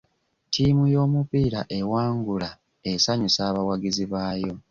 [0.47, 2.49] Ttiimu y'omupiira ewangula
[2.91, 4.53] esanyusa abawagizi baayo.